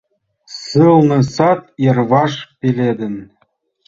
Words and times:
Сылне 0.59 1.19
сад 1.35 1.61
йырваш 1.83 2.33
пеледын 2.59 3.15